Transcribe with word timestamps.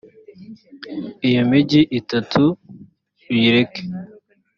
iyo 1.27 1.41
migi 1.49 1.81
itatu 1.99 2.43
uyireke 3.29 3.81